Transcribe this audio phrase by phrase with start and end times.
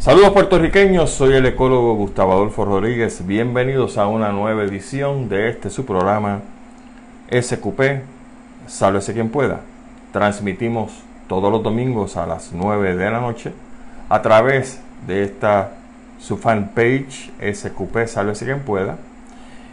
[0.00, 3.26] Saludos puertorriqueños, soy el ecólogo Gustavo Adolfo Rodríguez.
[3.26, 6.40] Bienvenidos a una nueva edición de este su programa
[7.30, 8.00] SQP,
[8.66, 9.60] Sálvese quien pueda.
[10.10, 13.52] Transmitimos todos los domingos a las 9 de la noche
[14.08, 15.72] a través de esta
[16.18, 18.96] su fanpage SQP, Sálvese quien pueda.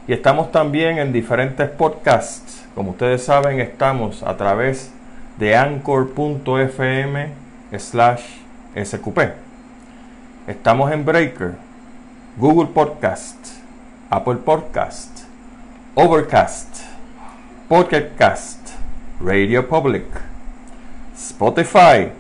[0.09, 2.65] Y estamos también en diferentes podcasts.
[2.75, 4.91] Como ustedes saben, estamos a través
[5.37, 7.29] de anchor.fm
[7.77, 8.23] slash
[8.75, 9.46] SQP.
[10.47, 11.55] Estamos en Breaker,
[12.37, 13.35] Google Podcast,
[14.09, 15.25] Apple Podcast,
[15.93, 16.83] Overcast,
[17.67, 18.69] Pocket Cast,
[19.19, 20.05] Radio Public,
[21.17, 22.13] Spotify,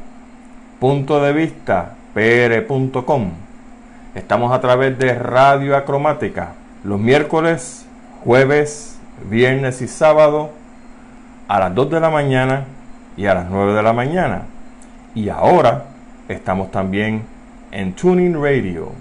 [0.77, 3.31] punto de vista pr.com.
[4.13, 6.49] Estamos a través de Radio Acromática
[6.83, 7.85] los miércoles,
[8.25, 10.49] jueves, viernes y sábado
[11.47, 12.65] a las 2 de la mañana
[13.15, 14.41] y a las 9 de la mañana.
[15.15, 15.85] Y ahora
[16.27, 17.36] estamos también
[17.71, 18.91] en Tuning Radio.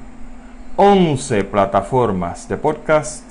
[0.76, 3.24] 11 plataformas de podcast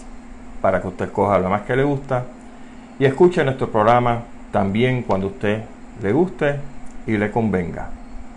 [0.62, 2.24] para que usted escoja lo más que le gusta
[2.98, 5.62] y escuche nuestro programa también cuando usted
[6.02, 6.56] le guste
[7.06, 7.90] y le convenga.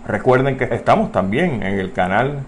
[0.05, 2.39] Recuerden que estamos también en el canal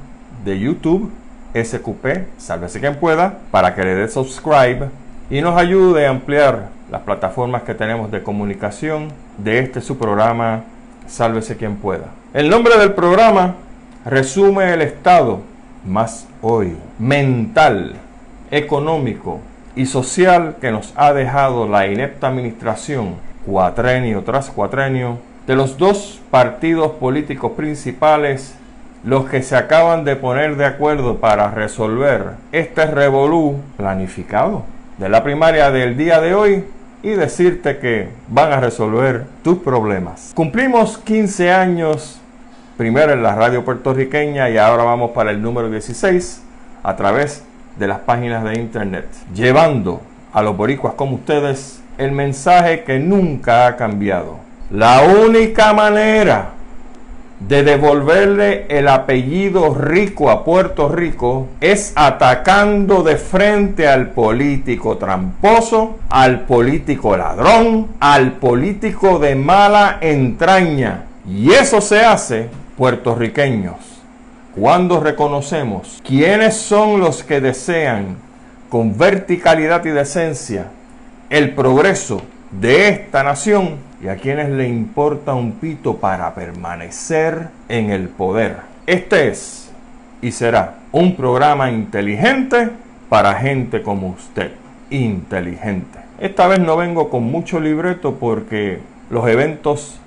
[0.46, 1.12] de YouTube
[1.54, 4.90] SQP, sálvese quien pueda, para que le dé subscribe
[5.30, 10.64] y nos ayude a ampliar las plataformas que tenemos de comunicación de este su programa,
[11.08, 12.06] sálvese quien pueda.
[12.34, 13.56] El nombre del programa
[14.06, 15.42] resume el estado
[15.86, 17.94] más hoy mental,
[18.50, 19.40] económico
[19.76, 26.20] y social que nos ha dejado la inepta administración cuatrenio tras cuatrenio de los dos
[26.32, 28.56] partidos políticos principales
[29.04, 34.64] los que se acaban de poner de acuerdo para resolver este revolú planificado
[34.98, 36.66] de la primaria del día de hoy
[37.04, 40.32] y decirte que van a resolver tus problemas.
[40.36, 42.21] Cumplimos 15 años
[42.82, 46.42] primero en la radio puertorriqueña y ahora vamos para el número 16
[46.82, 47.44] a través
[47.78, 50.02] de las páginas de internet, llevando
[50.34, 54.40] a los boricuas como ustedes el mensaje que nunca ha cambiado.
[54.72, 56.54] La única manera
[57.40, 66.00] de devolverle el apellido rico a Puerto Rico es atacando de frente al político tramposo,
[66.10, 71.04] al político ladrón, al político de mala entraña.
[71.30, 72.50] Y eso se hace
[72.82, 73.76] puertorriqueños,
[74.56, 78.16] cuando reconocemos quiénes son los que desean
[78.70, 80.66] con verticalidad y decencia
[81.30, 87.92] el progreso de esta nación y a quienes le importa un pito para permanecer en
[87.92, 88.56] el poder.
[88.88, 89.72] Este es
[90.24, 92.72] y será un programa inteligente
[93.10, 94.54] para gente como usted.
[94.90, 96.00] Inteligente.
[96.20, 98.80] Esta vez no vengo con mucho libreto porque
[99.12, 100.00] los eventos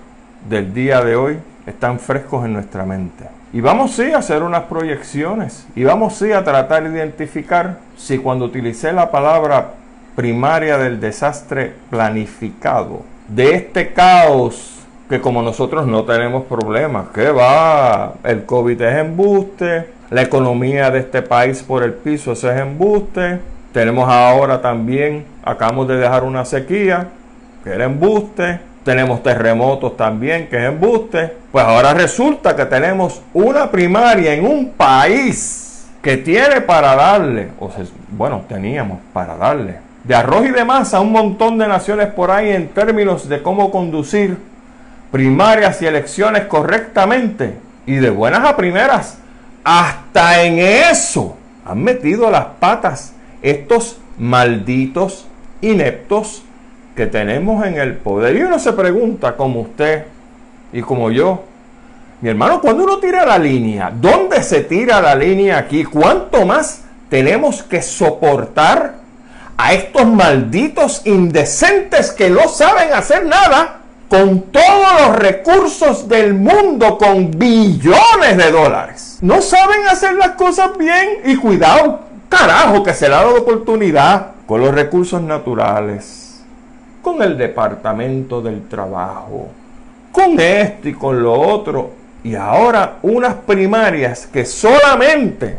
[0.49, 3.25] del día de hoy están frescos en nuestra mente.
[3.53, 5.67] Y vamos sí a hacer unas proyecciones.
[5.77, 9.75] Y vamos sí a tratar de identificar si cuando utilicé la palabra
[10.17, 14.75] primaria del desastre planificado, de este caos
[15.09, 21.01] que como nosotros no tenemos problemas, que va, el COVID es embuste, la economía de
[21.01, 23.39] este país por el piso es embuste,
[23.73, 27.09] tenemos ahora también, acabamos de dejar una sequía,
[27.63, 31.33] que era embuste, tenemos terremotos también, que es embuste.
[31.50, 37.71] Pues ahora resulta que tenemos una primaria en un país que tiene para darle, o
[37.71, 42.09] sea, bueno, teníamos para darle, de arroz y de masa a un montón de naciones
[42.09, 44.37] por ahí en términos de cómo conducir
[45.11, 47.55] primarias y elecciones correctamente
[47.87, 49.17] y de buenas a primeras.
[49.65, 55.27] Hasta en eso han metido las patas estos malditos
[55.62, 56.43] ineptos
[56.94, 58.37] que tenemos en el poder.
[58.37, 60.05] Y uno se pregunta, como usted
[60.72, 61.43] y como yo,
[62.21, 65.84] mi hermano, cuando uno tira la línea, ¿dónde se tira la línea aquí?
[65.84, 68.94] ¿Cuánto más tenemos que soportar
[69.56, 76.97] a estos malditos indecentes que no saben hacer nada con todos los recursos del mundo,
[76.97, 79.19] con billones de dólares?
[79.21, 84.29] No saben hacer las cosas bien y cuidado, carajo, que se le ha dado oportunidad
[84.47, 86.24] con los recursos naturales
[87.05, 89.51] con el departamento del trabajo,
[90.11, 91.91] con esto y con lo otro.
[92.25, 95.59] Y ahora unas primarias que solamente,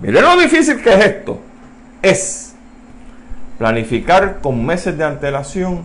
[0.00, 1.38] miren lo difícil que es esto,
[2.00, 2.54] es
[3.58, 5.82] planificar con meses de antelación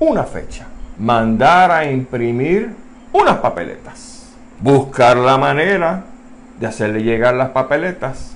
[0.00, 0.66] una fecha,
[0.98, 2.70] mandar a imprimir
[3.12, 6.04] unas papeletas, buscar la manera
[6.58, 8.34] de hacerle llegar las papeletas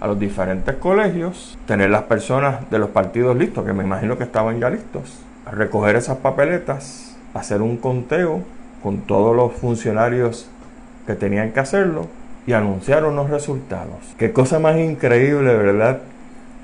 [0.00, 4.24] a los diferentes colegios, tener las personas de los partidos listos, que me imagino que
[4.24, 8.42] estaban ya listos, recoger esas papeletas, hacer un conteo
[8.82, 10.48] con todos los funcionarios
[11.06, 12.06] que tenían que hacerlo
[12.46, 14.14] y anunciar unos resultados.
[14.18, 16.00] Qué cosa más increíble, ¿verdad?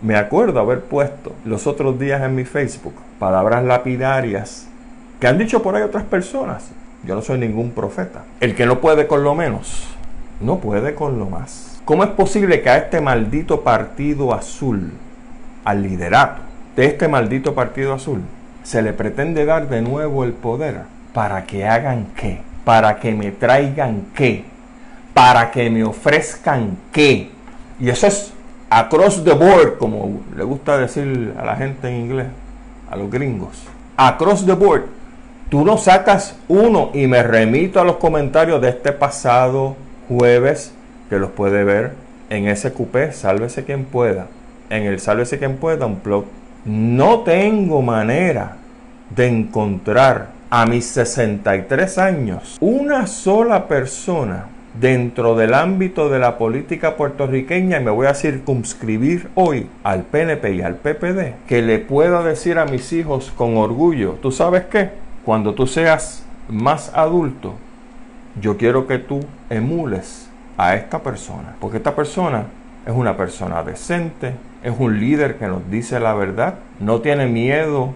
[0.03, 4.67] Me acuerdo haber puesto los otros días en mi Facebook palabras lapidarias
[5.21, 6.71] que han dicho por ahí otras personas.
[7.05, 8.25] Yo no soy ningún profeta.
[8.41, 9.87] El que no puede con lo menos,
[10.41, 11.81] no puede con lo más.
[11.85, 14.93] ¿Cómo es posible que a este maldito partido azul,
[15.65, 16.43] al liderato
[16.77, 18.23] de este maldito partido azul,
[18.63, 20.83] se le pretende dar de nuevo el poder
[21.13, 22.41] para que hagan qué?
[22.65, 24.45] Para que me traigan qué?
[25.15, 27.31] Para que me ofrezcan qué?
[27.79, 28.33] Y eso es
[28.71, 32.27] across the board, como le gusta decir a la gente en inglés,
[32.91, 33.65] a los gringos.
[33.97, 34.85] Across the board.
[35.51, 39.77] Tú no sacas uno y me remito a los comentarios de este pasado
[40.09, 40.73] jueves,
[41.11, 41.93] que los puede ver
[42.31, 44.29] en ese cupé, sálvese quien pueda.
[44.71, 46.25] En el sálvese quien pueda, un blog.
[46.65, 48.57] No tengo manera
[49.11, 54.47] de encontrar a mis 63 años una sola persona
[54.81, 60.55] dentro del ámbito de la política puertorriqueña, y me voy a circunscribir hoy al PNP
[60.55, 64.91] y al PPD, que le pueda decir a mis hijos con orgullo, ¿tú sabes qué?
[65.25, 67.55] Cuando tú seas más adulto,
[68.41, 69.21] yo quiero que tú
[69.51, 72.45] emules a esta persona, porque esta persona
[72.87, 77.93] es una persona decente, es un líder que nos dice la verdad, no tiene miedo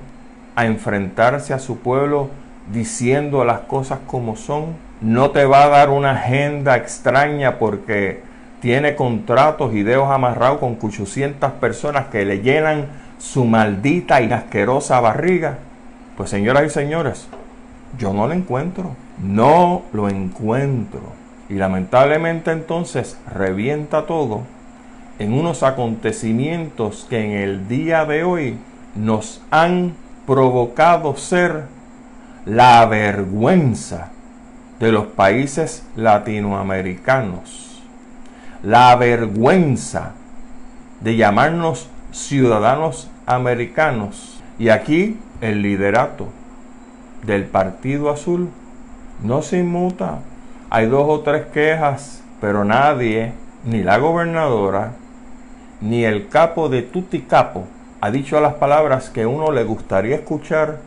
[0.54, 2.30] a enfrentarse a su pueblo
[2.72, 8.22] diciendo las cosas como son, no te va a dar una agenda extraña porque
[8.60, 12.86] tiene contratos y dedos amarrados con 800 personas que le llenan
[13.18, 15.58] su maldita y asquerosa barriga.
[16.16, 17.28] Pues señoras y señores,
[17.98, 21.12] yo no lo encuentro, no lo encuentro.
[21.48, 24.42] Y lamentablemente entonces revienta todo
[25.18, 28.58] en unos acontecimientos que en el día de hoy
[28.94, 29.94] nos han
[30.26, 31.64] provocado ser
[32.44, 34.10] la vergüenza
[34.78, 37.82] de los países latinoamericanos,
[38.62, 40.12] la vergüenza
[41.00, 46.28] de llamarnos ciudadanos americanos y aquí el liderato
[47.24, 48.50] del Partido Azul
[49.22, 50.20] no se inmuta.
[50.70, 53.32] Hay dos o tres quejas, pero nadie,
[53.64, 54.92] ni la gobernadora,
[55.81, 57.64] ni el capo de Tuticapo,
[58.00, 60.78] ha dicho las palabras que uno le gustaría escuchar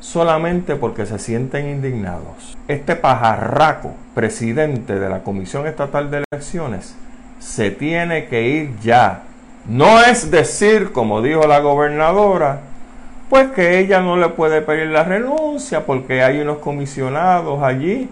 [0.00, 2.56] solamente porque se sienten indignados.
[2.68, 6.94] Este pajarraco, presidente de la Comisión Estatal de Elecciones,
[7.38, 9.22] se tiene que ir ya.
[9.66, 12.60] No es decir, como dijo la gobernadora,
[13.30, 18.08] pues que ella no le puede pedir la renuncia porque hay unos comisionados allí.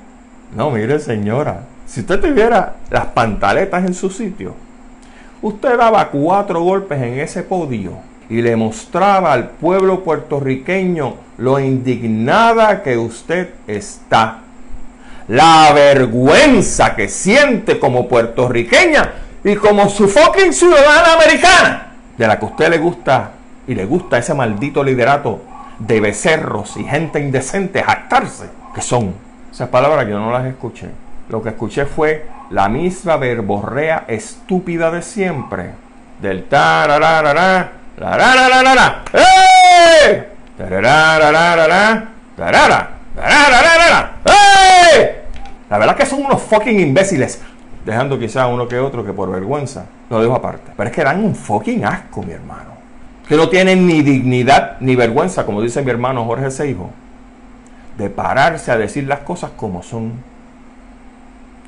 [0.56, 4.54] No, mire señora, si usted tuviera las pantaletas en su sitio,
[5.42, 7.98] usted daba cuatro golpes en ese podio
[8.28, 14.40] y le mostraba al pueblo puertorriqueño lo indignada que usted está.
[15.28, 22.44] La vergüenza que siente como puertorriqueña y como su fucking ciudadana americana, de la que
[22.44, 23.32] usted le gusta
[23.66, 25.40] y le gusta ese maldito liderato
[25.78, 29.14] de becerros y gente indecente jactarse, que son.
[29.50, 30.88] Esas palabras yo no las escuché.
[31.28, 35.70] Lo que escuché fue la misma verborrea estúpida de siempre.
[36.20, 39.02] Del tarararara, la la la la la la.
[45.70, 47.40] La verdad que son unos fucking imbéciles.
[47.84, 50.72] Dejando quizá uno que otro que por vergüenza lo dejo aparte.
[50.76, 52.70] Pero es que dan un fucking asco, mi hermano.
[53.26, 56.90] Que no tienen ni dignidad ni vergüenza, como dice mi hermano Jorge Seijo,
[57.96, 60.29] de pararse a decir las cosas como son.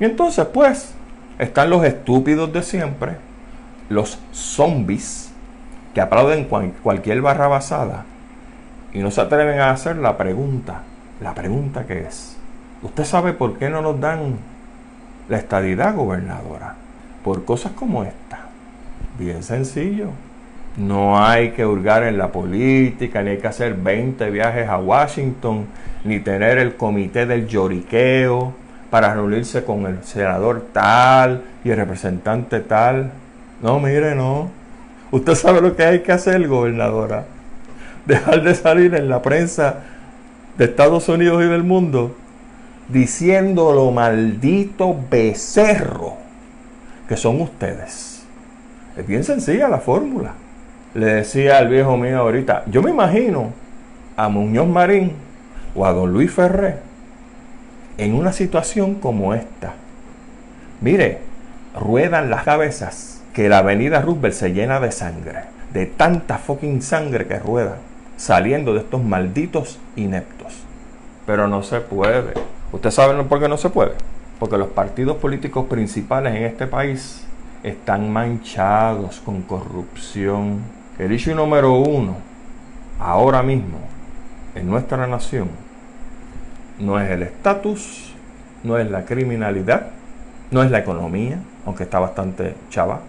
[0.03, 0.93] Y entonces, pues,
[1.39, 3.13] están los estúpidos de siempre,
[3.87, 5.31] los zombies
[5.93, 6.43] que aplauden
[6.83, 8.03] cualquier barra basada
[8.93, 10.81] y no se atreven a hacer la pregunta.
[11.21, 12.35] La pregunta que es,
[12.81, 14.39] ¿usted sabe por qué no nos dan
[15.29, 16.75] la estadidad gobernadora?
[17.23, 18.47] Por cosas como esta.
[19.17, 20.09] Bien sencillo.
[20.75, 25.65] No hay que hurgar en la política, ni hay que hacer 20 viajes a Washington,
[26.03, 28.62] ni tener el comité del lloriqueo
[28.93, 33.09] para reunirse con el senador tal y el representante tal.
[33.59, 34.51] No, mire, no.
[35.09, 37.25] Usted sabe lo que hay que hacer, gobernadora.
[38.05, 39.77] Dejar de salir en la prensa
[40.59, 42.15] de Estados Unidos y del mundo
[42.87, 46.17] diciendo lo maldito becerro
[47.09, 48.23] que son ustedes.
[48.95, 50.33] Es bien sencilla la fórmula.
[50.93, 53.53] Le decía al viejo mío ahorita, yo me imagino
[54.15, 55.13] a Muñoz Marín
[55.73, 56.92] o a don Luis Ferré
[57.97, 59.73] en una situación como esta.
[60.81, 61.19] Mire,
[61.79, 67.27] ruedan las cabezas que la avenida Roosevelt se llena de sangre, de tanta fucking sangre
[67.27, 67.77] que rueda,
[68.17, 70.53] saliendo de estos malditos ineptos.
[71.25, 72.33] Pero no se puede.
[72.71, 73.93] ¿Usted sabe por qué no se puede?
[74.43, 77.23] porque los partidos políticos principales en este país
[77.63, 80.59] están manchados con corrupción.
[80.99, 82.15] El issue número uno,
[82.99, 83.77] ahora mismo,
[84.53, 85.47] en nuestra nación,
[86.79, 88.13] no es el estatus,
[88.63, 89.87] no es la criminalidad,
[90.51, 93.01] no es la economía, aunque está bastante chava,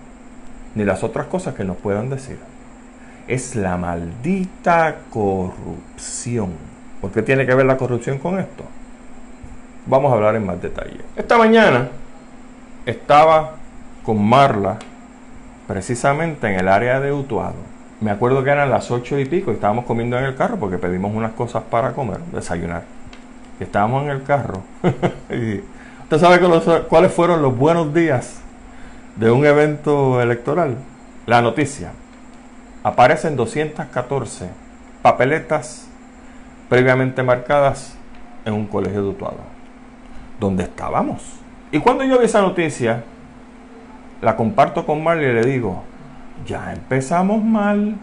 [0.75, 2.39] ni las otras cosas que nos puedan decir.
[3.29, 6.53] Es la maldita corrupción.
[7.01, 8.65] ¿Por qué tiene que ver la corrupción con esto?
[9.87, 11.01] Vamos a hablar en más detalle.
[11.17, 11.89] Esta mañana
[12.87, 13.57] estaba
[14.05, 14.79] con Marla
[15.67, 17.75] precisamente en el área de Utuado.
[18.01, 20.79] Me acuerdo que eran las ocho y pico y estábamos comiendo en el carro porque
[20.79, 22.83] pedimos unas cosas para comer, desayunar.
[23.61, 24.63] Estábamos en el carro.
[26.03, 26.41] ¿Usted sabe
[26.89, 28.41] cuáles fueron los buenos días
[29.17, 30.77] de un evento electoral?
[31.27, 31.93] La noticia.
[32.83, 34.49] Aparecen 214
[35.03, 35.89] papeletas
[36.69, 37.97] previamente marcadas
[38.45, 39.39] en un colegio de Utuado,
[40.41, 41.23] donde estábamos.
[41.71, 43.05] Y cuando yo vi esa noticia,
[44.21, 45.85] la comparto con Marley y le digo,
[46.47, 47.95] ya empezamos mal.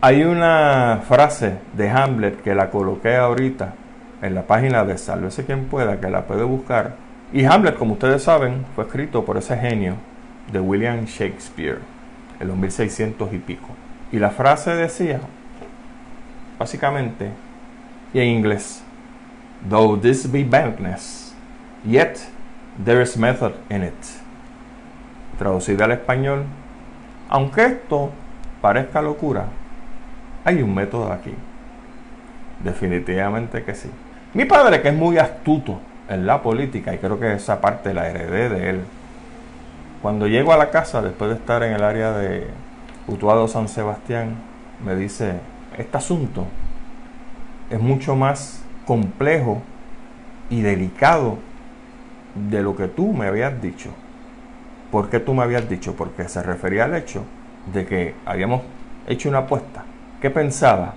[0.00, 3.72] Hay una frase de Hamlet que la coloqué ahorita
[4.26, 8.22] en la página de Sálvese quien pueda, que la puede buscar y Hamlet, como ustedes
[8.22, 9.96] saben, fue escrito por ese genio
[10.52, 11.80] de William Shakespeare
[12.38, 13.68] en los 1600 y pico.
[14.12, 15.20] Y la frase decía,
[16.58, 17.30] básicamente,
[18.14, 18.82] y en inglés,
[19.68, 21.34] Though this be badness,
[21.84, 22.18] yet
[22.84, 23.94] there is method in it.
[25.38, 26.44] Traducida al español,
[27.28, 28.12] aunque esto
[28.60, 29.46] parezca locura,
[30.44, 31.34] hay un método aquí.
[32.62, 33.90] Definitivamente que sí.
[34.36, 38.10] Mi padre, que es muy astuto en la política y creo que esa parte la
[38.10, 38.80] heredé de él.
[40.02, 42.46] Cuando llego a la casa, después de estar en el área de
[43.08, 44.34] Utuado San Sebastián,
[44.84, 45.40] me dice,
[45.78, 46.44] este asunto
[47.70, 49.62] es mucho más complejo
[50.50, 51.38] y delicado
[52.34, 53.88] de lo que tú me habías dicho.
[54.90, 55.96] ¿Por qué tú me habías dicho?
[55.96, 57.24] Porque se refería al hecho
[57.72, 58.60] de que habíamos
[59.06, 59.84] hecho una apuesta.
[60.20, 60.92] ¿Qué pensaba?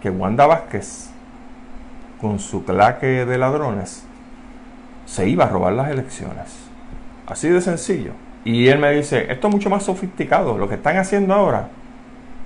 [0.00, 1.12] Que Wanda Vázquez
[2.20, 4.04] con su claque de ladrones,
[5.06, 6.64] se iba a robar las elecciones.
[7.26, 8.12] Así de sencillo.
[8.44, 11.68] Y él me dice, esto es mucho más sofisticado, lo que están haciendo ahora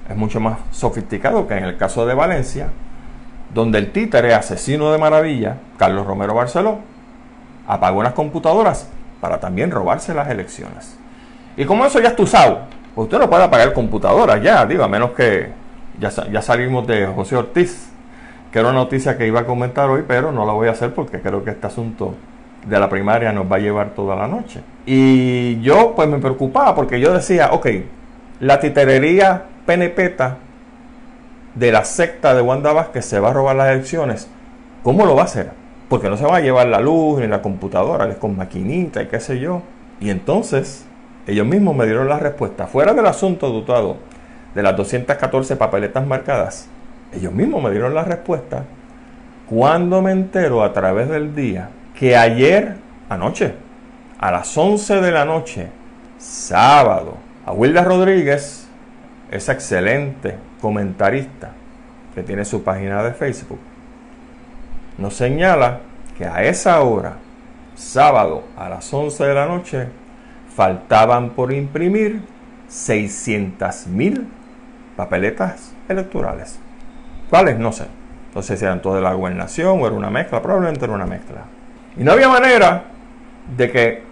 [0.08, 2.68] es mucho más sofisticado que en el caso de Valencia,
[3.52, 6.78] donde el títere asesino de maravilla, Carlos Romero Barceló,
[7.66, 8.88] apagó unas computadoras
[9.20, 10.96] para también robarse las elecciones.
[11.56, 12.60] Y como eso ya es usado,
[12.94, 15.50] usted no puede apagar computadoras ya, digo, a menos que
[15.98, 17.90] ya, ya salimos de José Ortiz,
[18.52, 20.94] que era una noticia que iba a comentar hoy, pero no la voy a hacer
[20.94, 22.14] porque creo que este asunto
[22.66, 24.60] de la primaria nos va a llevar toda la noche.
[24.86, 27.66] Y yo pues me preocupaba porque yo decía, ok,
[28.40, 30.38] la titerería penepeta
[31.54, 34.28] de la secta de Wanda Vázquez se va a robar las elecciones.
[34.82, 35.50] ¿Cómo lo va a hacer?
[35.88, 39.06] Porque no se va a llevar la luz ni la computadora, es con maquinita y
[39.06, 39.62] qué sé yo.
[40.00, 40.86] Y entonces
[41.26, 42.66] ellos mismos me dieron la respuesta.
[42.66, 43.96] Fuera del asunto dotado
[44.54, 46.68] de las 214 papeletas marcadas,
[47.12, 48.64] ellos mismos me dieron la respuesta
[49.48, 52.76] cuando me entero a través del día que ayer,
[53.08, 53.54] anoche,
[54.18, 55.68] a las 11 de la noche,
[56.18, 58.68] sábado, a Wilda Rodríguez,
[59.30, 61.52] esa excelente comentarista
[62.14, 63.60] que tiene su página de Facebook,
[64.98, 65.80] nos señala
[66.16, 67.16] que a esa hora,
[67.74, 69.88] sábado a las 11 de la noche,
[70.54, 72.22] faltaban por imprimir
[72.68, 74.26] 600 mil
[74.96, 76.58] papeletas electorales.
[77.30, 77.58] ¿Cuáles?
[77.58, 77.84] No sé.
[78.34, 81.06] No sé si eran todos de la gobernación o era una mezcla, probablemente era una
[81.06, 81.42] mezcla.
[81.96, 82.84] Y no había manera
[83.56, 84.02] de que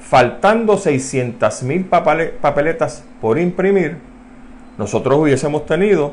[0.00, 3.98] faltando 600 mil papeletas por imprimir,
[4.78, 6.12] nosotros hubiésemos tenido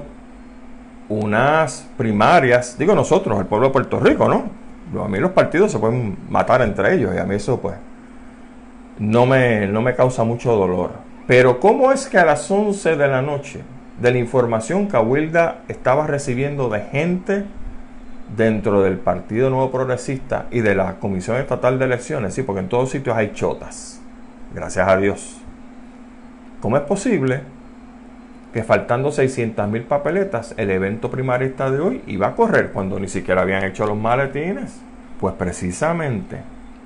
[1.09, 5.03] unas primarias, digo nosotros, el pueblo de Puerto Rico, ¿no?
[5.03, 7.75] A mí los partidos se pueden matar entre ellos y a mí eso pues
[8.99, 10.91] no me, no me causa mucho dolor.
[11.27, 13.61] Pero ¿cómo es que a las 11 de la noche
[14.01, 17.45] de la información que Wilda estaba recibiendo de gente
[18.35, 22.69] dentro del Partido Nuevo Progresista y de la Comisión Estatal de Elecciones, sí, porque en
[22.69, 24.01] todos sitios hay chotas,
[24.55, 25.37] gracias a Dios.
[26.61, 27.41] ¿Cómo es posible
[28.53, 33.07] que faltando 600 mil papeletas, el evento primarista de hoy iba a correr cuando ni
[33.07, 34.81] siquiera habían hecho los maletines?
[35.19, 36.37] Pues precisamente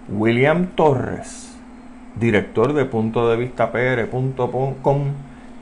[0.10, 1.56] William Torres,
[2.20, 5.14] director de punto de vista PR.com,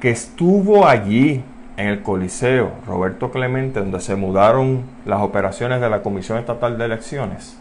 [0.03, 1.41] que estuvo allí
[1.77, 6.83] en el Coliseo Roberto Clemente, donde se mudaron las operaciones de la Comisión Estatal de
[6.83, 7.57] Elecciones,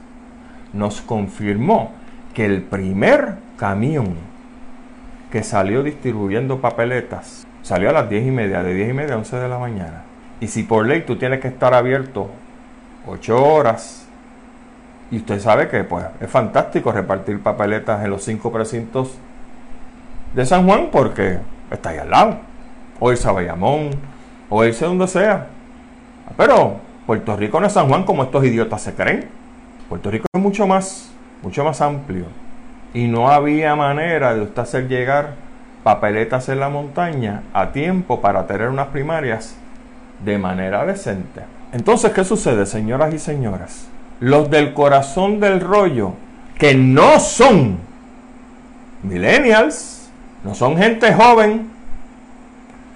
[0.73, 1.93] nos confirmó
[2.35, 4.17] que el primer camión
[5.31, 9.19] que salió distribuyendo papeletas salió a las 10 y media, de 10 y media a
[9.19, 10.03] 11 de la mañana.
[10.41, 12.29] Y si por ley tú tienes que estar abierto
[13.07, 14.09] 8 horas
[15.13, 19.15] Y usted sabe que pues, es fantástico repartir papeletas en los cinco precintos
[20.35, 21.39] de San Juan porque
[21.75, 22.37] está ahí al lado.
[23.01, 23.91] O irse a Bayamón,
[24.49, 25.47] o irse donde sea.
[26.37, 26.77] Pero
[27.07, 29.29] Puerto Rico no es San Juan como estos idiotas se creen.
[29.89, 31.11] Puerto Rico es mucho más,
[31.43, 32.27] mucho más amplio.
[32.95, 35.35] Y no había manera de usted hacer llegar
[35.83, 39.57] papeletas en la montaña a tiempo para tener unas primarias
[40.25, 41.43] de manera decente.
[41.73, 43.89] Entonces, ¿qué sucede, señoras y señoras?
[44.23, 46.13] los del corazón del rollo,
[46.57, 47.79] que no son
[49.03, 50.02] millennials,
[50.45, 51.71] no son gente joven,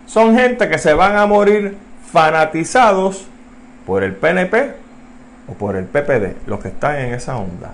[0.07, 1.77] son gente que se van a morir
[2.11, 3.27] fanatizados
[3.87, 4.73] por el PNP
[5.49, 7.73] o por el PPD, los que están en esa onda.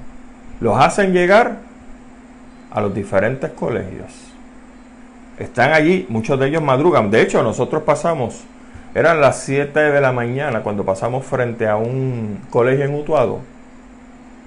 [0.61, 1.57] Los hacen llegar
[2.71, 4.12] a los diferentes colegios.
[5.38, 7.11] Están allí, muchos de ellos madrugan.
[7.11, 8.45] De hecho, nosotros pasamos
[8.95, 13.41] eran las 7 de la mañana cuando pasamos frente a un colegio en Utuado.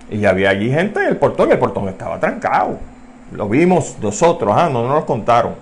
[0.10, 2.78] Y había allí gente en el portón y el portón estaba trancado.
[3.32, 5.54] Lo vimos nosotros, ah, no, nos contaron.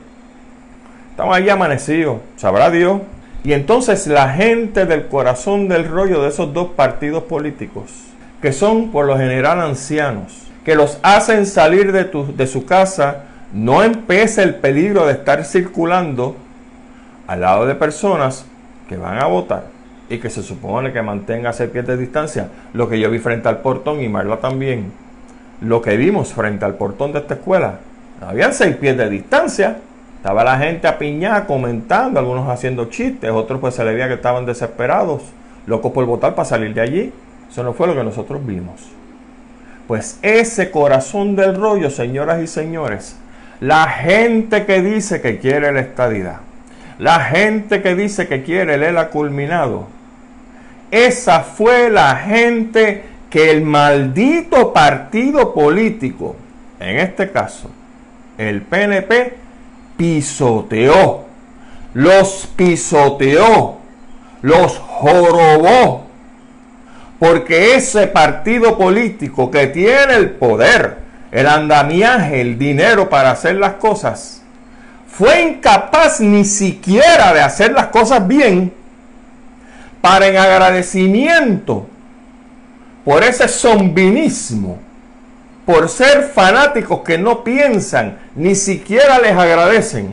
[1.11, 3.01] Estaban allí amanecidos, sabrá Dios.
[3.43, 7.91] Y entonces la gente del corazón del rollo de esos dos partidos políticos,
[8.41, 13.83] que son por lo general ancianos, que los hacen salir de, de su casa, no
[13.83, 16.35] empieza el peligro de estar circulando
[17.27, 18.45] al lado de personas
[18.87, 19.65] que van a votar
[20.09, 23.49] y que se supone que mantenga seis pies de distancia, lo que yo vi frente
[23.49, 24.91] al portón y Marla también,
[25.63, 27.79] lo que vimos frente al portón de esta escuela,
[28.21, 29.77] habían seis pies de distancia,
[30.17, 34.45] estaba la gente apiñada comentando, algunos haciendo chistes, otros pues se le veía que estaban
[34.45, 35.23] desesperados,
[35.65, 37.13] locos por votar para salir de allí,
[37.49, 38.89] eso no fue lo que nosotros vimos.
[39.87, 43.17] Pues ese corazón del rollo, señoras y señores,
[43.59, 46.37] la gente que dice que quiere la estadidad,
[46.99, 49.87] la gente que dice que quiere el ELA culminado,
[50.91, 53.03] esa fue la gente
[53.33, 56.35] que el maldito partido político,
[56.79, 57.67] en este caso
[58.37, 59.33] el PNP,
[59.97, 61.25] pisoteó,
[61.95, 63.77] los pisoteó,
[64.43, 66.05] los jorobó,
[67.17, 70.99] porque ese partido político que tiene el poder,
[71.31, 74.43] el andamiaje, el dinero para hacer las cosas,
[75.07, 78.71] fue incapaz ni siquiera de hacer las cosas bien
[80.01, 81.87] para en agradecimiento
[83.03, 84.77] por ese zombinismo,
[85.65, 90.11] por ser fanáticos que no piensan, ni siquiera les agradecen.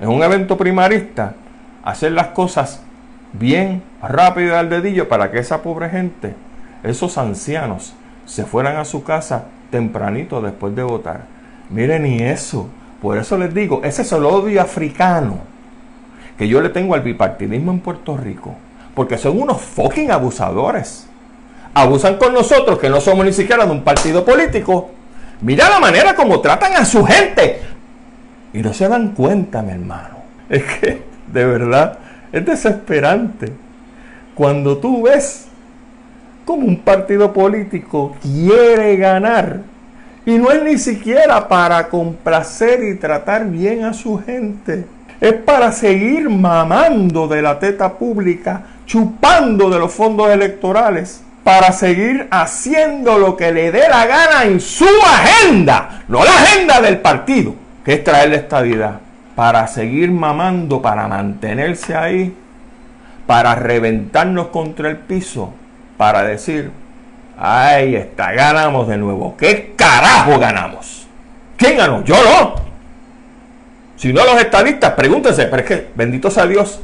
[0.00, 1.34] En un evento primarista,
[1.82, 2.82] hacer las cosas
[3.32, 6.34] bien rápido al dedillo para que esa pobre gente,
[6.82, 7.94] esos ancianos,
[8.26, 11.22] se fueran a su casa tempranito después de votar.
[11.70, 12.68] Miren, y eso
[13.04, 15.40] por eso les digo, ese es el odio africano
[16.38, 18.54] que yo le tengo al bipartidismo en Puerto Rico.
[18.94, 21.06] Porque son unos fucking abusadores.
[21.74, 24.90] Abusan con nosotros que no somos ni siquiera de un partido político.
[25.40, 27.60] Mira la manera como tratan a su gente.
[28.52, 30.14] Y no se dan cuenta, mi hermano.
[30.48, 31.98] Es que, de verdad,
[32.30, 33.52] es desesperante.
[34.34, 35.46] Cuando tú ves
[36.44, 39.60] como un partido político quiere ganar
[40.26, 44.86] y no es ni siquiera para complacer y tratar bien a su gente.
[45.20, 52.26] Es para seguir mamando de la teta pública, chupando de los fondos electorales, para seguir
[52.30, 57.54] haciendo lo que le dé la gana en su agenda, no la agenda del partido,
[57.84, 59.00] que es traer la estabilidad,
[59.36, 62.34] para seguir mamando, para mantenerse ahí,
[63.26, 65.52] para reventarnos contra el piso,
[65.96, 66.72] para decir,
[67.36, 69.36] Ahí está, ganamos de nuevo.
[69.36, 71.06] ¿Qué carajo ganamos?
[71.56, 72.04] ¿Quién ganó?
[72.04, 72.54] Yo no.
[73.96, 76.80] Si no los estadistas, pregúntense, pero es que, bendito sea Dios,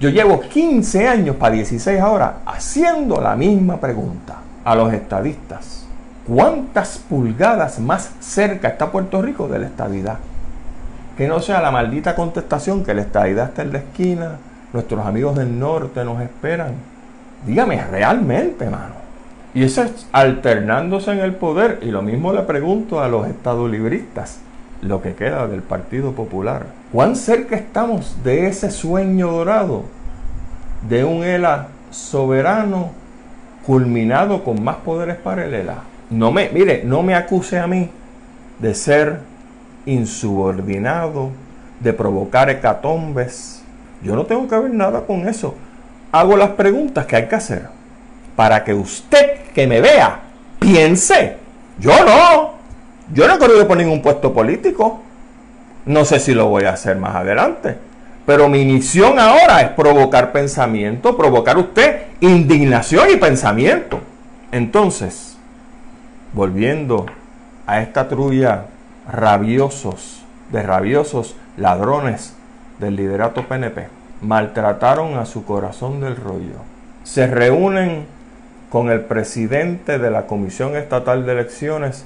[0.00, 5.86] yo llevo 15 años para 16 ahora haciendo la misma pregunta a los estadistas.
[6.26, 10.18] ¿Cuántas pulgadas más cerca está Puerto Rico de la estadidad?
[11.16, 14.38] Que no sea la maldita contestación que la estadidad está en la esquina,
[14.72, 16.74] nuestros amigos del norte nos esperan.
[17.46, 18.94] Dígame realmente, hermano.
[19.54, 21.80] Y eso es alternándose en el poder.
[21.82, 24.38] Y lo mismo le pregunto a los estadolibristas,
[24.82, 26.66] lo que queda del Partido Popular.
[26.92, 29.84] ¿Cuán cerca estamos de ese sueño dorado?
[30.88, 32.92] De un ELA soberano
[33.66, 35.82] culminado con más poderes para el ELA.
[36.08, 37.90] No me, mire, no me acuse a mí
[38.58, 39.20] de ser
[39.84, 41.30] insubordinado,
[41.80, 43.62] de provocar hecatombes.
[44.02, 45.54] Yo no tengo que ver nada con eso.
[46.10, 47.68] Hago las preguntas que hay que hacer
[48.34, 50.20] para que usted que me vea
[50.58, 51.36] piense.
[51.78, 52.52] Yo no.
[53.12, 55.02] Yo no he corrido por ningún puesto político.
[55.88, 57.76] No sé si lo voy a hacer más adelante.
[58.26, 64.00] Pero mi misión ahora es provocar pensamiento, provocar usted indignación y pensamiento.
[64.52, 65.38] Entonces,
[66.34, 67.06] volviendo
[67.66, 68.66] a esta trulla
[69.10, 72.34] rabiosos, de rabiosos ladrones
[72.78, 73.88] del liderato PNP,
[74.20, 76.60] maltrataron a su corazón del rollo.
[77.02, 78.04] Se reúnen
[78.68, 82.04] con el presidente de la Comisión Estatal de Elecciones,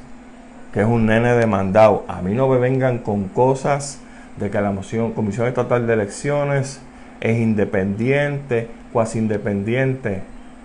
[0.72, 2.04] que es un nene demandado.
[2.08, 4.00] A mí no me vengan con cosas
[4.38, 4.74] de que la
[5.14, 6.80] Comisión Estatal de Elecciones
[7.20, 10.22] es independiente, cuasi independiente.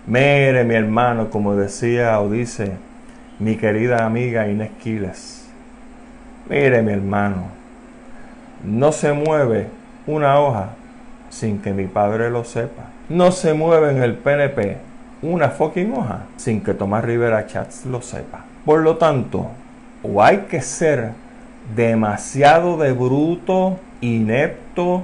[0.07, 2.71] Mire, mi hermano, como decía o dice
[3.39, 5.47] mi querida amiga Inés Quiles.
[6.49, 7.47] Mire, mi hermano,
[8.63, 9.67] no se mueve
[10.07, 10.69] una hoja
[11.29, 12.83] sin que mi padre lo sepa.
[13.09, 14.77] No se mueve en el PNP
[15.21, 18.45] una fucking hoja sin que Tomás Rivera Chats lo sepa.
[18.65, 19.47] Por lo tanto,
[20.07, 21.11] o hay que ser
[21.75, 25.03] demasiado de bruto, inepto,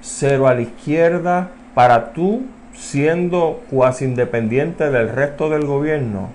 [0.00, 6.30] cero a la izquierda, para tú, siendo cuasi independiente del resto del gobierno,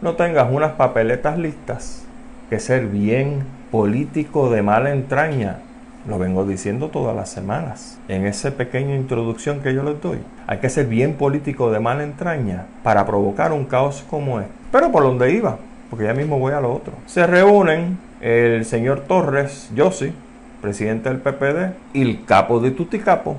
[0.00, 2.04] no tengas unas papeletas listas,
[2.48, 5.58] que ser bien político de mala entraña,
[6.06, 7.98] lo vengo diciendo todas las semanas.
[8.08, 10.18] En esa pequeña introducción que yo les doy.
[10.46, 14.52] Hay que ser bien político de mala entraña para provocar un caos como este.
[14.72, 15.58] Pero por donde iba,
[15.90, 16.94] porque ya mismo voy a lo otro.
[17.06, 20.12] Se reúnen el señor Torres, Yossi,
[20.60, 23.36] presidente del PPD, y el capo de Tuticapo,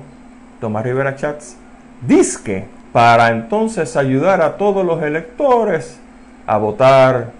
[0.60, 1.56] Tomás Rivera Chats,
[2.02, 6.00] disque para entonces ayudar a todos los electores
[6.46, 7.30] a votar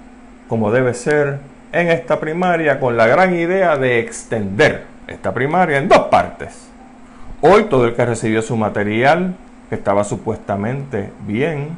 [0.48, 1.38] como debe ser
[1.72, 6.68] en esta primaria con la gran idea de extender esta primaria en dos partes.
[7.40, 9.34] Hoy todo el que recibió su material,
[9.68, 11.68] que estaba supuestamente bien,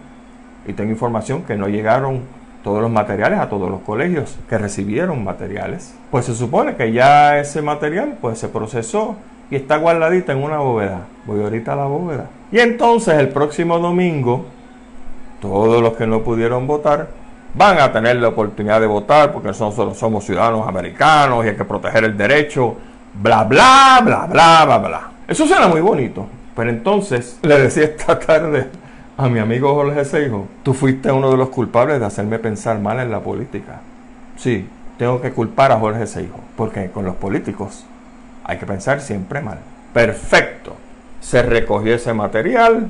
[0.67, 2.23] y tengo información que no llegaron
[2.63, 7.39] todos los materiales a todos los colegios que recibieron materiales, pues se supone que ya
[7.39, 9.17] ese material pues se procesó
[9.51, 11.01] y está guardadita en una bóveda.
[11.27, 12.27] Voy ahorita a la bóveda.
[12.51, 14.47] Y entonces el próximo domingo,
[15.41, 17.09] todos los que no pudieron votar
[17.55, 21.65] van a tener la oportunidad de votar porque nosotros somos ciudadanos americanos y hay que
[21.65, 22.77] proteger el derecho,
[23.15, 25.11] bla, bla, bla, bla, bla, bla.
[25.29, 26.27] Eso suena muy bonito.
[26.55, 28.69] Pero entonces le decía esta tarde
[29.17, 32.99] a mi amigo Jorge Seijo, tú fuiste uno de los culpables de hacerme pensar mal
[32.99, 33.81] en la política.
[34.37, 37.85] Sí, tengo que culpar a Jorge Seijo, porque con los políticos
[38.45, 39.59] hay que pensar siempre mal.
[39.93, 40.75] Perfecto.
[41.21, 42.89] Se recogió ese material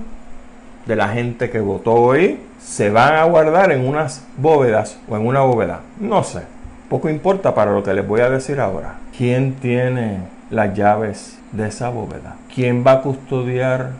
[0.86, 2.40] de la gente que votó hoy.
[2.60, 5.80] Se van a guardar en unas bóvedas o en una bóveda.
[5.98, 6.42] No sé.
[6.88, 8.96] Poco importa para lo que les voy a decir ahora.
[9.16, 10.18] ¿Quién tiene
[10.50, 12.36] las llaves de esa bóveda?
[12.54, 13.92] ¿Quién va a custodiar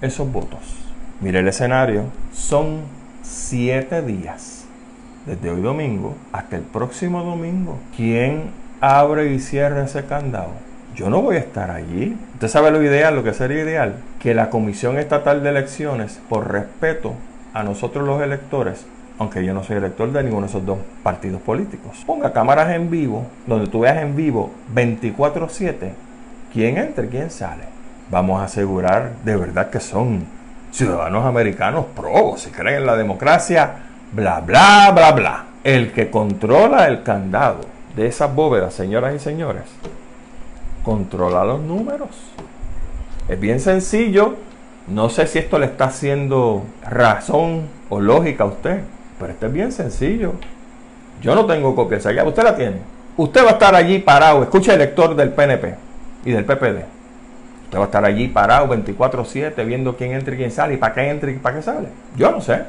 [0.00, 0.79] esos votos?
[1.20, 2.80] Mire el escenario, son
[3.20, 4.64] siete días,
[5.26, 7.78] desde hoy domingo hasta el próximo domingo.
[7.94, 8.44] ¿Quién
[8.80, 10.52] abre y cierra ese candado?
[10.94, 12.16] Yo no voy a estar allí.
[12.32, 16.50] Usted sabe lo ideal, lo que sería ideal, que la Comisión Estatal de Elecciones, por
[16.50, 17.12] respeto
[17.52, 18.86] a nosotros los electores,
[19.18, 22.88] aunque yo no soy elector de ninguno de esos dos partidos políticos, ponga cámaras en
[22.88, 25.92] vivo, donde tú veas en vivo 24/7
[26.50, 27.64] quién entra y quién sale.
[28.10, 30.39] Vamos a asegurar de verdad que son
[30.70, 33.70] ciudadanos americanos probos, si creen en la democracia,
[34.12, 35.44] bla, bla, bla, bla.
[35.64, 37.60] El que controla el candado
[37.96, 39.64] de esas bóvedas, señoras y señores,
[40.82, 42.10] controla los números.
[43.28, 44.36] Es bien sencillo.
[44.86, 48.80] No sé si esto le está haciendo razón o lógica a usted,
[49.18, 50.32] pero esto es bien sencillo.
[51.20, 52.78] Yo no tengo copias allá, usted la tiene.
[53.16, 55.74] Usted va a estar allí parado, escucha el lector del PNP
[56.24, 56.99] y del PPD
[57.70, 60.92] Usted va a estar allí parado 24/7 viendo quién entra y quién sale y para
[60.92, 61.86] qué entra y para qué sale.
[62.16, 62.64] Yo no sé.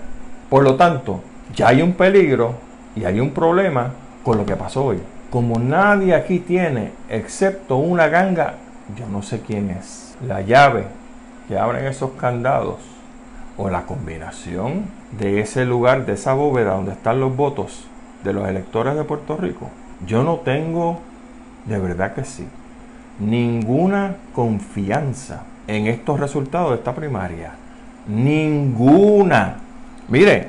[0.48, 1.22] Por lo tanto,
[1.56, 2.54] ya hay un peligro
[2.96, 5.00] y hay un problema con lo que pasó hoy.
[5.32, 8.58] Como nadie aquí tiene, excepto una ganga,
[8.96, 10.86] yo no sé quién es, la llave
[11.48, 12.76] que abren esos candados
[13.58, 14.86] o la combinación
[15.18, 17.88] de ese lugar, de esa bóveda donde están los votos
[18.24, 19.68] de los electores de Puerto Rico,
[20.06, 21.00] yo no tengo,
[21.66, 22.48] de verdad que sí,
[23.22, 27.52] ninguna confianza en estos resultados de esta primaria.
[28.08, 29.58] Ninguna.
[30.10, 30.48] Mire,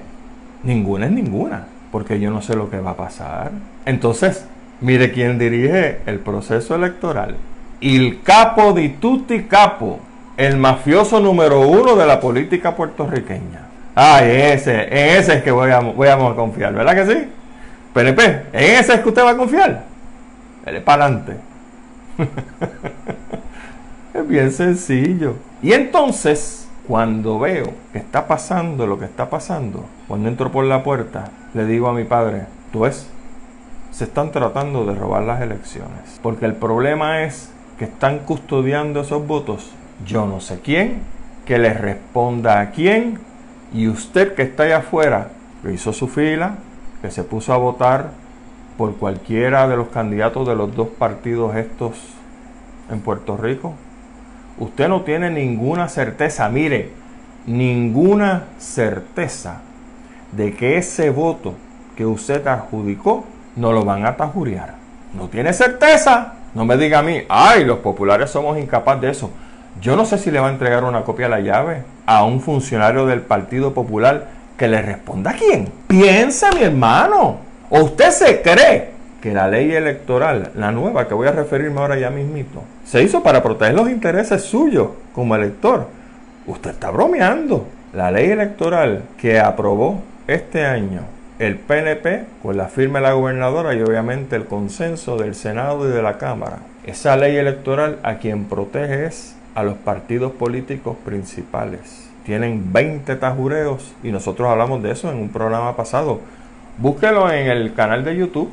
[0.63, 3.53] ninguna es ninguna, porque yo no sé lo que va a pasar.
[3.85, 4.47] Entonces,
[4.81, 7.37] mire quién dirige el proceso electoral.
[7.81, 10.01] El capo di tutti capo,
[10.37, 13.69] el mafioso número uno de la política puertorriqueña.
[13.95, 17.29] Ay, ese, en ese es que voy a, voy a confiar, ¿verdad que sí?
[17.93, 19.85] PNP, en ese es que usted va a confiar.
[20.85, 21.52] Para adelante.
[24.15, 25.37] es bien sencillo.
[25.63, 30.83] Y entonces, cuando veo que está pasando lo que está pasando, cuando entro por la
[30.83, 33.09] puerta, le digo a mi padre, tú ves,
[33.91, 36.19] se están tratando de robar las elecciones.
[36.23, 39.71] Porque el problema es que están custodiando esos votos.
[40.07, 41.03] Yo no sé quién,
[41.45, 43.19] que le responda a quién.
[43.73, 45.31] Y usted que está allá afuera,
[45.63, 46.57] que hizo su fila,
[47.01, 48.11] que se puso a votar
[48.77, 51.93] por cualquiera de los candidatos de los dos partidos estos
[52.91, 53.75] en Puerto Rico?
[54.59, 56.91] Usted no tiene ninguna certeza, mire,
[57.47, 59.61] ninguna certeza
[60.33, 61.55] de que ese voto
[61.97, 63.25] que usted adjudicó
[63.57, 64.75] no lo van a tajuriar.
[65.15, 66.35] No tiene certeza.
[66.55, 69.31] No me diga a mí, ay, los populares somos incapaces de eso.
[69.81, 72.41] Yo no sé si le va a entregar una copia de la llave a un
[72.41, 75.73] funcionario del Partido Popular que le responda a quién.
[75.87, 77.39] Piense, mi hermano.
[77.75, 78.91] ¿O usted se cree
[79.23, 83.23] que la ley electoral, la nueva que voy a referirme ahora ya mismito, se hizo
[83.23, 85.87] para proteger los intereses suyos como elector?
[86.47, 87.67] Usted está bromeando.
[87.95, 91.01] La ley electoral que aprobó este año
[91.39, 95.93] el PNP con la firma de la gobernadora y obviamente el consenso del Senado y
[95.93, 96.59] de la Cámara.
[96.85, 102.11] Esa ley electoral a quien protege es a los partidos políticos principales.
[102.27, 106.21] Tienen 20 tajureos y nosotros hablamos de eso en un programa pasado.
[106.79, 108.51] Búsquelo en el canal de YouTube,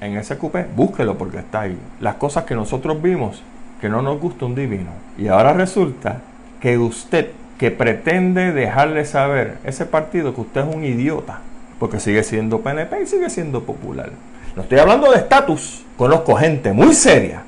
[0.00, 1.78] en SQP, búsquelo porque está ahí.
[2.00, 3.42] Las cosas que nosotros vimos
[3.80, 4.90] que no nos gusta un divino.
[5.18, 6.20] Y ahora resulta
[6.60, 11.40] que usted que pretende dejarle saber ese partido que usted es un idiota,
[11.78, 14.10] porque sigue siendo PNP y sigue siendo popular.
[14.54, 15.84] No estoy hablando de estatus.
[15.96, 17.42] Conozco gente muy seria,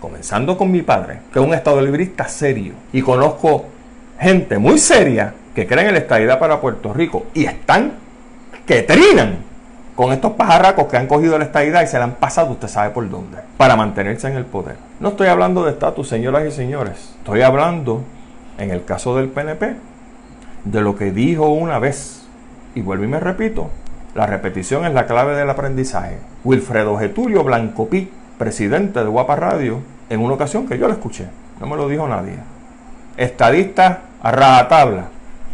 [0.00, 2.72] comenzando con mi padre, que es un estado librista serio.
[2.92, 3.66] Y conozco
[4.18, 7.92] gente muy seria que cree en la estadidad para Puerto Rico y están
[8.66, 9.51] que trinan
[9.94, 12.90] con estos pajarracos que han cogido la estadidad y se la han pasado, usted sabe
[12.90, 14.76] por dónde, para mantenerse en el poder.
[15.00, 17.14] No estoy hablando de estatus, señoras y señores.
[17.18, 18.02] Estoy hablando,
[18.58, 19.76] en el caso del PNP,
[20.64, 22.22] de lo que dijo una vez
[22.74, 23.70] y vuelvo y me repito,
[24.14, 26.18] la repetición es la clave del aprendizaje.
[26.44, 31.26] Wilfredo Getulio Blancopí, presidente de Guapa Radio, en una ocasión que yo lo escuché,
[31.60, 32.36] no me lo dijo nadie.
[33.16, 35.08] Estadista a rajatabla,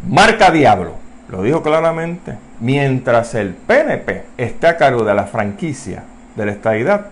[0.06, 0.92] marca diablo,
[1.28, 2.36] lo dijo claramente.
[2.60, 6.04] Mientras el PNP esté a cargo de la franquicia
[6.36, 7.06] de la estadidad,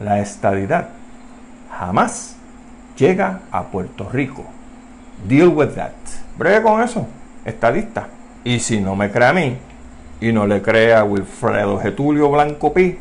[0.00, 0.88] la estadidad
[1.70, 2.36] jamás
[2.96, 4.44] llega a Puerto Rico.
[5.26, 5.92] Deal with that.
[6.36, 7.06] Breve con eso,
[7.44, 8.08] estadista.
[8.44, 9.56] Y si no me cree a mí,
[10.22, 12.96] y no le cree a Wilfredo Getulio Blanco Pi,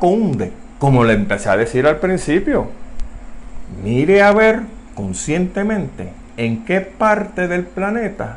[0.00, 2.68] hunde, como le empecé a decir al principio,
[3.82, 4.60] mire a ver
[4.94, 8.36] conscientemente en qué parte del planeta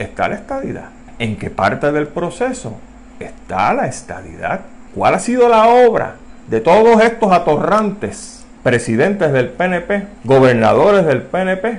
[0.00, 2.76] está la estadidad, en qué parte del proceso
[3.20, 4.60] está la estadidad,
[4.94, 6.16] cuál ha sido la obra
[6.48, 11.78] de todos estos atorrantes presidentes del PNP, gobernadores del PNP,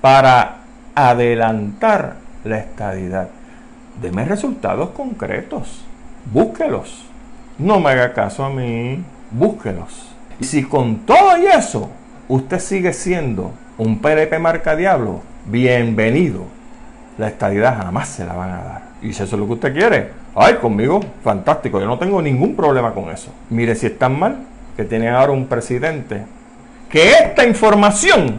[0.00, 0.58] para
[0.94, 3.28] adelantar la estadidad.
[4.00, 5.84] Deme resultados concretos.
[6.32, 7.04] Búsquelos.
[7.58, 9.02] No me haga caso a mí.
[9.30, 10.14] Búsquelos.
[10.40, 11.90] Y si con todo y eso
[12.28, 16.57] usted sigue siendo un PDP marca diablo, bienvenido.
[17.18, 18.82] La estabilidad jamás se la van a dar.
[19.02, 21.80] Y si eso es lo que usted quiere, ay, conmigo, fantástico.
[21.80, 23.32] Yo no tengo ningún problema con eso.
[23.50, 24.36] Mire si es tan mal
[24.76, 26.24] que tiene ahora un presidente
[26.88, 28.38] que esta información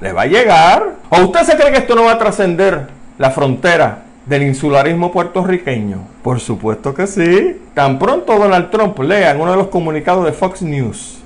[0.00, 0.94] le va a llegar.
[1.10, 5.98] ¿O usted se cree que esto no va a trascender la frontera del insularismo puertorriqueño?
[6.22, 7.60] Por supuesto que sí.
[7.74, 11.18] Tan pronto Donald Trump lea en uno de los comunicados de Fox News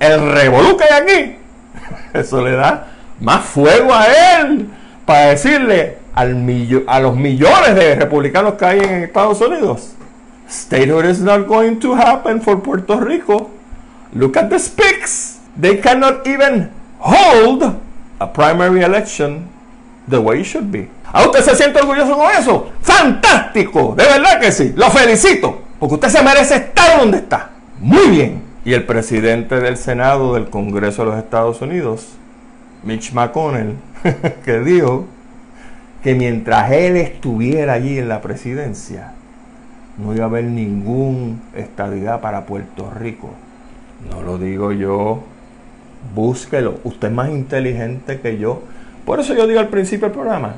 [0.00, 1.36] el revolú que hay aquí,
[2.18, 2.88] eso le da
[3.20, 4.68] más fuego a él
[5.04, 9.92] para decirle al a los millones de republicanos que hay en Estados Unidos.
[10.48, 13.50] Statehood is not going to happen for Puerto Rico.
[14.14, 15.40] Look at the speaks.
[15.60, 17.62] They cannot even hold
[18.18, 19.48] a primary election
[20.08, 20.88] the way it should be.
[21.12, 22.70] ¿A usted se siente orgulloso con eso?
[22.80, 23.94] ¡Fantástico!
[23.96, 24.72] De verdad que sí.
[24.74, 25.62] Lo felicito.
[25.78, 27.50] Porque usted se merece estar donde está.
[27.78, 28.42] Muy bien.
[28.64, 32.08] Y el presidente del Senado del Congreso de los Estados Unidos,
[32.82, 33.76] Mitch McConnell,
[34.44, 35.06] que dijo
[36.06, 39.10] que mientras él estuviera allí en la presidencia,
[39.98, 43.30] no iba a haber ninguna estabilidad para Puerto Rico.
[44.08, 45.24] No lo digo yo.
[46.14, 46.78] Búsquelo.
[46.84, 48.62] Usted es más inteligente que yo.
[49.04, 50.54] Por eso yo digo al principio del programa,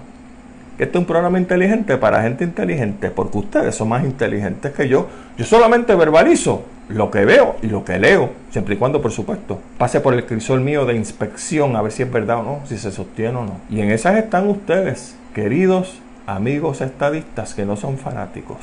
[0.78, 5.08] este es un programa inteligente para gente inteligente, porque ustedes son más inteligentes que yo.
[5.38, 9.58] Yo solamente verbalizo lo que veo y lo que leo, siempre y cuando, por supuesto,
[9.78, 12.76] pase por el crisol mío de inspección a ver si es verdad o no, si
[12.76, 13.60] se sostiene o no.
[13.70, 18.58] Y en esas están ustedes, queridos amigos estadistas que no son fanáticos.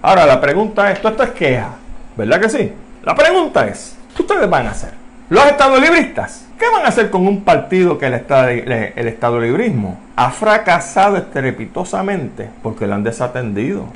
[0.00, 1.70] Ahora, la pregunta es, esto es queja,
[2.16, 2.72] ¿verdad que sí?
[3.02, 4.92] La pregunta es, ¿qué ustedes van a hacer?
[5.28, 10.30] Los estadolibristas, ¿qué van a hacer con un partido que el, estado, el estadolibrismo ha
[10.30, 13.86] fracasado estrepitosamente porque lo han desatendido?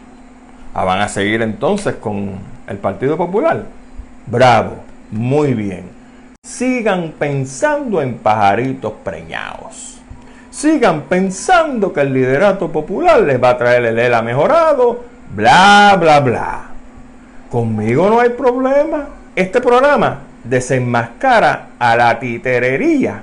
[0.74, 2.32] Ah, ¿Van a seguir entonces con
[2.66, 3.64] el Partido Popular?
[4.26, 4.78] Bravo,
[5.12, 5.84] muy bien.
[6.42, 9.91] Sigan pensando en pajaritos preñados.
[10.52, 15.02] Sigan pensando que el liderato popular les va a traer el ELA mejorado,
[15.34, 16.60] bla, bla, bla.
[17.50, 19.06] Conmigo no hay problema.
[19.34, 23.22] Este programa desenmascara a la titerería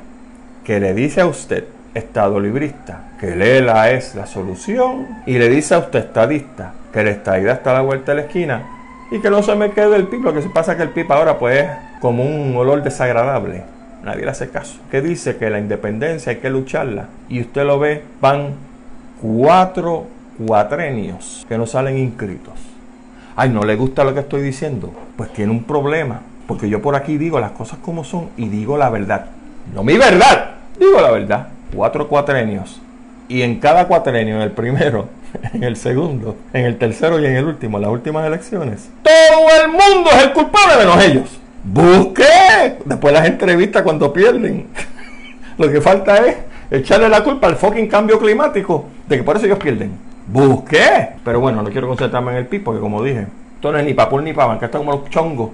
[0.63, 5.75] que le dice a usted, estado librista, que Lela es la solución, y le dice
[5.75, 8.63] a usted, estadista, que la estadía está a la vuelta de la esquina,
[9.11, 10.23] y que no se me quede el PIB.
[10.23, 11.69] Lo que se pasa es que el PIB ahora pues es
[12.01, 13.63] como un olor desagradable.
[14.03, 14.79] Nadie le hace caso.
[14.89, 17.07] Que dice que la independencia hay que lucharla.
[17.27, 18.55] Y usted lo ve, van
[19.21, 20.07] cuatro
[20.37, 22.53] cuatrenios que no salen inscritos.
[23.35, 24.91] Ay, no le gusta lo que estoy diciendo.
[25.15, 26.21] Pues tiene un problema.
[26.47, 29.27] Porque yo por aquí digo las cosas como son y digo la verdad.
[29.73, 31.47] No mi verdad, digo la verdad.
[31.75, 32.81] Cuatro cuatrenios.
[33.27, 35.09] Y en cada cuatrenio, en el primero,
[35.53, 39.67] en el segundo, en el tercero y en el último, las últimas elecciones, todo el
[39.67, 41.39] mundo es el culpable menos ellos.
[41.63, 42.77] Busque.
[42.85, 44.67] Después las entrevistas cuando pierden.
[45.57, 46.37] Lo que falta es
[46.71, 49.91] echarle la culpa al fucking cambio climático de que por eso ellos pierden.
[50.27, 51.09] Busqué.
[51.23, 53.93] Pero bueno, no quiero concentrarme en el PIB porque como dije, esto no es ni
[53.93, 55.49] papul ni pavan, que está como los chongos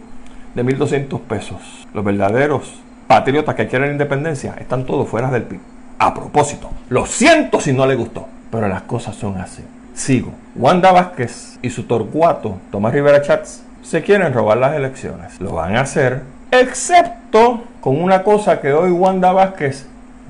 [0.54, 1.88] de 1.200 pesos.
[1.94, 2.76] Los verdaderos
[3.08, 5.60] patriotas que quieren independencia están todos fuera del PIB.
[5.98, 9.64] A propósito, lo siento si no le gustó, pero las cosas son así.
[9.94, 10.34] Sigo.
[10.56, 15.40] Wanda Vázquez y su torcuato, Tomás Rivera Chats, se quieren robar las elecciones.
[15.40, 19.86] Lo van a hacer, excepto con una cosa que hoy Wanda Vázquez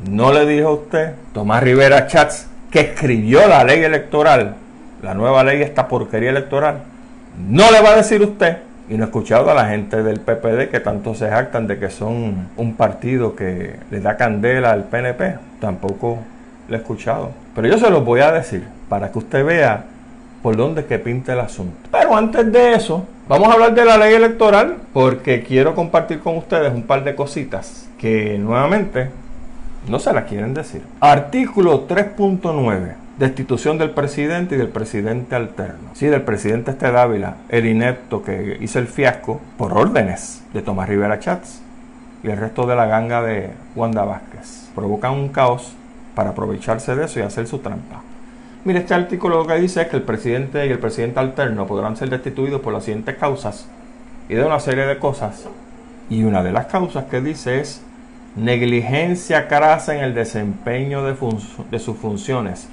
[0.10, 1.14] no le dijo a usted.
[1.34, 4.56] Tomás Rivera Chats, que escribió la ley electoral,
[5.02, 6.80] la nueva ley, esta porquería electoral,
[7.48, 8.58] no le va a decir usted
[8.90, 11.90] y no he escuchado a la gente del PPD que tanto se jactan de que
[11.90, 15.36] son un partido que le da candela al PNP.
[15.62, 16.20] Tampoco
[16.68, 17.32] lo he escuchado.
[17.56, 19.86] Pero yo se los voy a decir para que usted vea
[20.46, 21.90] por dónde que pinta el asunto.
[21.92, 26.38] Pero antes de eso, vamos a hablar de la ley electoral porque quiero compartir con
[26.38, 29.10] ustedes un par de cositas que nuevamente
[29.90, 30.84] no se las quieren decir.
[31.00, 35.90] Artículo 3.9 destitución del presidente y del presidente alterno.
[35.94, 40.88] Sí, del presidente este Dávila, el inepto que hizo el fiasco por órdenes de Tomás
[40.88, 41.64] Rivera Chats
[42.24, 44.70] y el resto de la ganga de Wanda Vázquez.
[44.76, 45.74] Provocan un caos
[46.14, 48.04] para aprovecharse de eso y hacer su trampa.
[48.66, 51.96] Mire, este artículo lo que dice es que el presidente y el presidente alterno podrán
[51.96, 53.68] ser destituidos por las siguientes causas
[54.28, 55.46] y de una serie de cosas.
[56.10, 57.84] Y una de las causas que dice es
[58.36, 62.68] negligencia crasa en el desempeño de, sus funciones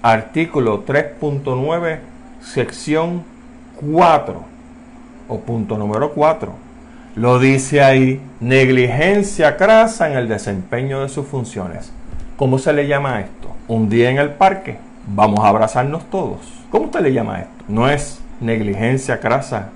[0.00, 1.98] artículo 3.9,
[2.40, 3.22] sección
[3.78, 4.42] 4
[5.28, 6.50] o punto número 4.
[7.16, 11.92] Lo dice ahí, negligencia crasa en el desempeño de sus funciones.
[12.38, 13.54] ¿Cómo se le llama esto?
[13.68, 16.38] Un día en el parque, vamos a abrazarnos todos.
[16.70, 17.64] ¿Cómo usted le llama esto?
[17.68, 19.70] No es negligencia crasa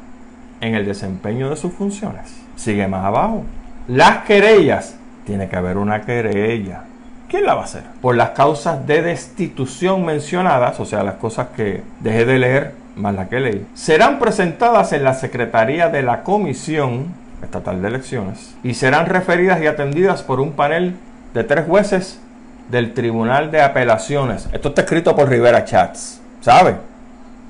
[0.60, 2.40] en el desempeño de sus funciones.
[2.56, 3.44] Sigue más abajo.
[3.88, 4.96] Las querellas.
[5.24, 6.84] Tiene que haber una querella.
[7.30, 7.84] ¿quién la va a hacer?
[8.02, 13.14] Por las causas de destitución mencionadas, o sea, las cosas que dejé de leer más
[13.14, 18.74] la que leí, serán presentadas en la Secretaría de la Comisión Estatal de Elecciones y
[18.74, 20.96] serán referidas y atendidas por un panel
[21.32, 22.20] de tres jueces
[22.70, 24.48] del Tribunal de Apelaciones.
[24.52, 26.76] Esto está escrito por Rivera Chats, ¿sabe?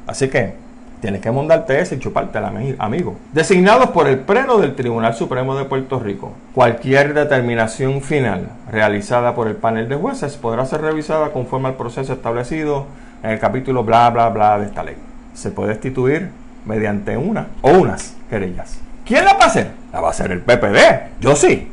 [0.07, 0.55] Así que
[1.01, 3.17] Tienes que montarte ese y amigo.
[3.33, 6.33] Designados por el Pleno del Tribunal Supremo de Puerto Rico.
[6.55, 12.13] Cualquier determinación final realizada por el panel de jueces podrá ser revisada conforme al proceso
[12.13, 12.85] establecido
[13.23, 14.97] en el capítulo bla bla bla de esta ley.
[15.33, 16.29] Se puede destituir
[16.67, 18.79] mediante una o unas querellas.
[19.07, 19.71] ¿Quién la va a hacer?
[19.95, 21.21] La va a hacer el PPD.
[21.21, 21.67] Yo sí.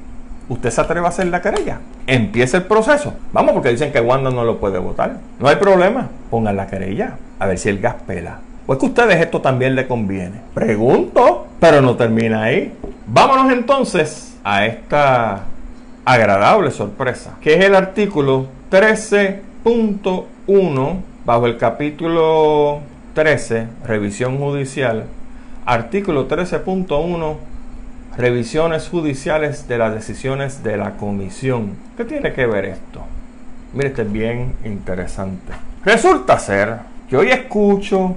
[0.49, 1.79] ¿Usted se atreve a hacer la querella?
[2.05, 3.13] Empieza el proceso.
[3.33, 5.17] Vamos, porque dicen que Wanda no lo puede votar.
[5.39, 6.07] No hay problema.
[6.29, 7.17] Pongan la querella.
[7.39, 8.39] A ver si el gas pela.
[8.65, 10.41] Pues que a ustedes esto también le conviene.
[10.53, 12.73] Pregunto, pero no termina ahí.
[13.07, 15.43] Vámonos entonces a esta
[16.03, 22.79] agradable sorpresa, que es el artículo 13.1 bajo el capítulo
[23.13, 25.03] 13, revisión judicial,
[25.65, 27.36] artículo 13.1,
[28.17, 31.75] revisiones judiciales de las decisiones de la comisión.
[31.95, 33.01] ¿Qué tiene que ver esto?
[33.73, 35.53] Mire, este es bien interesante.
[35.86, 36.77] Resulta ser
[37.08, 38.15] que hoy escucho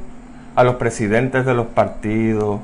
[0.56, 2.60] a los presidentes de los partidos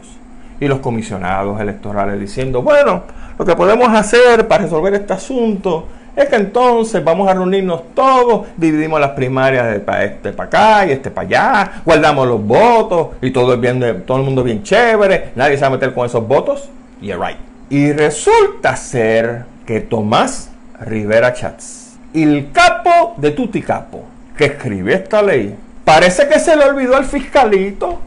[0.59, 3.03] y los comisionados electorales diciendo, bueno,
[3.39, 8.47] lo que podemos hacer para resolver este asunto es que entonces vamos a reunirnos todos,
[8.57, 13.09] dividimos las primarias de para este para acá y este para allá, guardamos los votos
[13.21, 16.07] y todo es bien, todo el mundo bien chévere, nadie se va a meter con
[16.07, 16.71] esos votos.
[17.01, 17.39] Right.
[17.71, 24.05] Y resulta ser que Tomás Rivera Chats, el capo de Tuticapo,
[24.37, 28.01] que escribe esta ley, Parece que se le olvidó al fiscalito,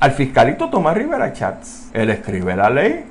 [0.00, 1.88] al fiscalito Tomás Rivera Chats.
[1.92, 3.04] Él escribe la ley,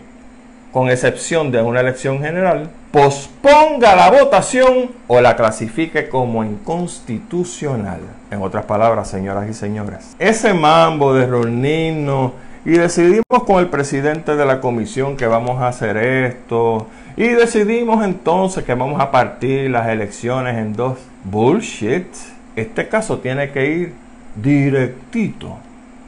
[0.71, 7.99] con excepción de una elección general, posponga la votación o la clasifique como inconstitucional.
[8.31, 12.33] En otras palabras, señoras y señores, ese mambo de reunirnos
[12.65, 16.87] y decidimos con el presidente de la comisión que vamos a hacer esto.
[17.15, 20.99] Y decidimos entonces que vamos a partir las elecciones en dos.
[21.23, 22.07] Bullshit.
[22.55, 23.93] Este caso tiene que ir
[24.35, 25.57] directito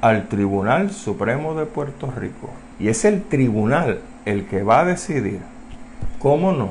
[0.02, 2.50] al Tribunal Supremo de Puerto Rico.
[2.80, 5.40] Y es el tribunal el que va a decidir.
[6.20, 6.70] ¿Cómo no?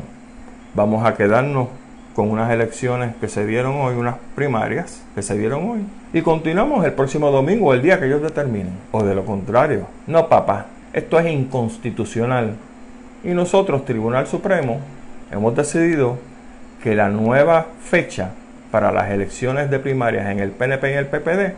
[0.74, 1.68] Vamos a quedarnos
[2.14, 5.80] con unas elecciones que se dieron hoy, unas primarias que se dieron hoy.
[6.12, 8.74] Y continuamos el próximo domingo, el día que ellos determinen.
[8.92, 9.86] O de lo contrario.
[10.06, 12.56] No, papá, esto es inconstitucional.
[13.24, 14.80] Y nosotros, Tribunal Supremo,
[15.30, 16.18] hemos decidido
[16.82, 18.30] que la nueva fecha
[18.70, 21.54] para las elecciones de primarias en el PNP y el PPD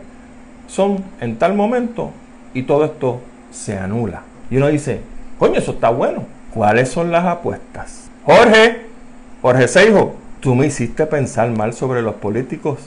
[0.67, 2.11] son en tal momento
[2.53, 3.21] y todo esto
[3.51, 4.23] se anula.
[4.49, 5.01] Y uno dice,
[5.43, 6.23] coño, eso está bueno.
[6.53, 8.09] ¿Cuáles son las apuestas?
[8.25, 8.85] Jorge,
[9.41, 12.79] Jorge Seijo, Tú me hiciste pensar mal sobre los políticos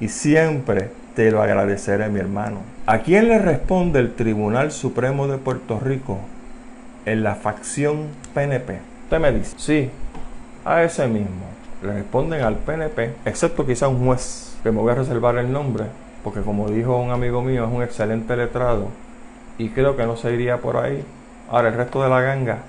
[0.00, 2.58] y siempre te lo agradeceré, mi hermano.
[2.86, 6.18] ¿A quién le responde el Tribunal Supremo de Puerto Rico
[7.04, 8.78] en la facción PNP?
[9.04, 9.90] Usted me dice, sí,
[10.64, 11.46] a ese mismo.
[11.82, 15.86] Le responden al PNP, excepto quizá un juez, que me voy a reservar el nombre,
[16.22, 18.88] porque como dijo un amigo mío, es un excelente letrado
[19.58, 21.04] y creo que no se iría por ahí.
[21.52, 22.60] Ahora, el resto de la ganga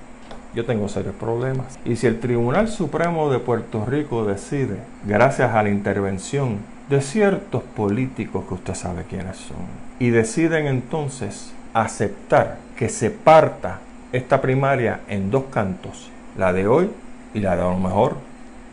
[0.53, 1.79] yo tengo serios problemas.
[1.85, 4.75] Y si el Tribunal Supremo de Puerto Rico decide,
[5.05, 6.57] gracias a la intervención
[6.89, 9.55] de ciertos políticos que usted sabe quiénes son,
[9.99, 13.79] y deciden entonces aceptar que se parta
[14.11, 16.91] esta primaria en dos cantos, la de hoy
[17.33, 18.17] y la de a lo mejor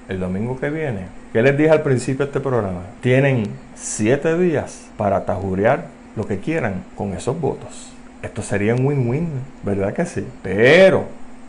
[0.08, 1.06] el domingo que viene.
[1.32, 2.80] ¿Qué les dije al principio de este programa?
[3.00, 3.44] Tienen
[3.76, 5.86] siete días para tajurear
[6.16, 7.92] lo que quieran con esos votos.
[8.23, 9.29] Esto sería un win-win,
[9.62, 10.27] ¿verdad que sí?
[10.43, 11.07] Pero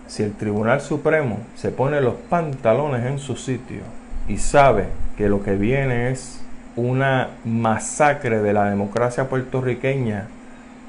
[0.07, 3.81] si el Tribunal Supremo se pone los pantalones en su sitio
[4.27, 4.85] y sabe
[5.17, 6.41] que lo que viene es
[6.75, 10.27] una masacre de la democracia puertorriqueña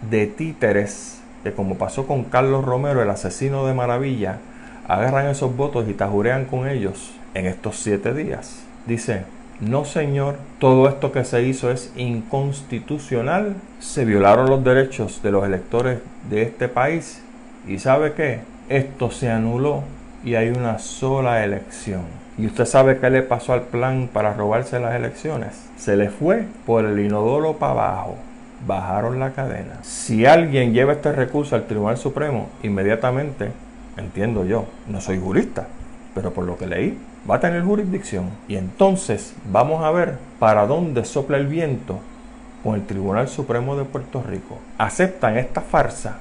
[0.09, 4.39] de títeres, que como pasó con Carlos Romero, el asesino de Maravilla,
[4.87, 8.63] agarran esos votos y tajurean con ellos en estos siete días.
[8.87, 9.25] Dice,
[9.63, 15.45] no señor, todo esto que se hizo es inconstitucional, se violaron los derechos de los
[15.45, 17.23] electores de este país
[17.69, 19.85] y sabe qué, esto se anuló
[20.25, 22.03] y hay una sola elección.
[22.37, 25.69] ¿Y usted sabe qué le pasó al plan para robarse las elecciones?
[25.77, 28.17] Se le fue por el inodoro para abajo.
[28.67, 29.79] Bajaron la cadena.
[29.83, 33.53] Si alguien lleva este recurso al Tribunal Supremo, inmediatamente,
[33.97, 35.69] entiendo yo, no soy jurista,
[36.15, 36.99] pero por lo que leí,
[37.29, 38.31] va a tener jurisdicción.
[38.49, 42.01] Y entonces vamos a ver para dónde sopla el viento
[42.63, 44.59] con el Tribunal Supremo de Puerto Rico.
[44.79, 46.19] ¿Aceptan esta farsa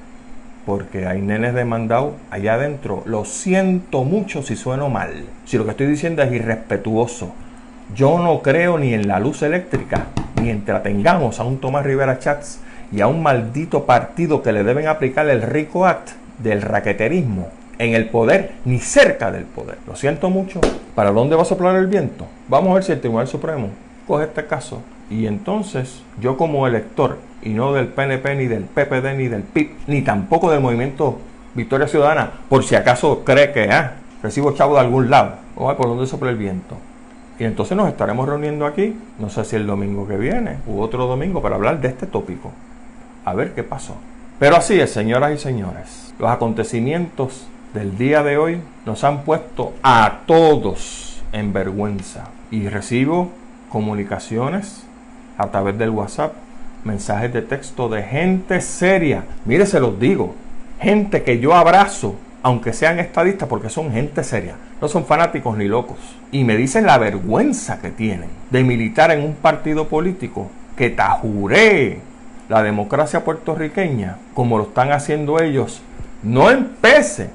[0.66, 3.02] porque hay nenes demandados allá adentro.
[3.06, 5.24] Lo siento mucho si sueno mal.
[5.44, 7.32] Si lo que estoy diciendo es irrespetuoso.
[7.94, 10.06] Yo no creo ni en la luz eléctrica,
[10.40, 14.86] mientras tengamos a un Tomás Rivera Chats y a un maldito partido que le deben
[14.86, 17.48] aplicar el Rico Act del raqueterismo
[17.78, 19.78] en el poder, ni cerca del poder.
[19.86, 20.60] Lo siento mucho.
[20.94, 22.26] ¿Para dónde va a soplar el viento?
[22.48, 23.68] Vamos a ver si el Tribunal Supremo
[24.06, 29.16] coge este caso y entonces yo como elector y no del PNP, ni del PPD,
[29.16, 31.18] ni del PIB, ni tampoco del movimiento
[31.54, 35.88] Victoria Ciudadana, por si acaso cree que, ah, recibo chavo de algún lado, o por
[35.88, 36.76] donde sopla el viento.
[37.38, 41.06] Y entonces nos estaremos reuniendo aquí, no sé si el domingo que viene u otro
[41.06, 42.52] domingo, para hablar de este tópico.
[43.24, 43.96] A ver qué pasó.
[44.38, 46.14] Pero así es, señoras y señores.
[46.18, 52.28] Los acontecimientos del día de hoy nos han puesto a todos en vergüenza.
[52.50, 53.30] Y recibo
[53.70, 54.84] comunicaciones
[55.38, 56.34] a través del WhatsApp,
[56.84, 59.24] mensajes de texto de gente seria.
[59.46, 60.34] Mire, se los digo,
[60.80, 65.66] gente que yo abrazo, aunque sean estadistas, porque son gente seria, no son fanáticos ni
[65.66, 65.96] locos.
[66.30, 72.00] Y me dicen la vergüenza que tienen de militar en un partido político que tajuree
[72.48, 75.80] la democracia puertorriqueña, como lo están haciendo ellos,
[76.22, 77.30] no empece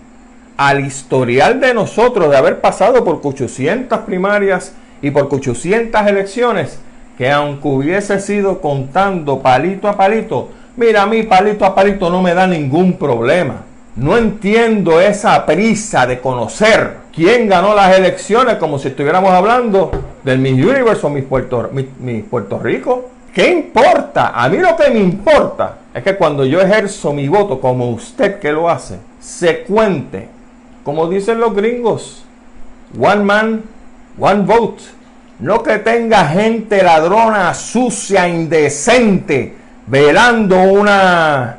[0.57, 6.79] al historial de nosotros de haber pasado por 800 primarias y por 800 elecciones,
[7.17, 12.21] que aunque hubiese sido contando palito a palito, mira, a mí palito a palito no
[12.21, 13.61] me da ningún problema.
[13.95, 19.89] No entiendo esa prisa de conocer quién ganó las elecciones como si estuviéramos hablando
[20.23, 21.71] del Miss Universe o Miss Puerto,
[22.29, 23.09] Puerto Rico.
[23.33, 24.33] ¿Qué importa?
[24.35, 28.39] A mí lo que me importa es que cuando yo ejerzo mi voto como usted
[28.39, 30.29] que lo hace, se cuente,
[30.87, 32.23] como dicen los gringos,
[32.97, 33.61] one man,
[34.17, 34.81] one vote.
[35.39, 39.53] No que tenga gente ladrona, sucia, indecente,
[39.85, 41.57] velando una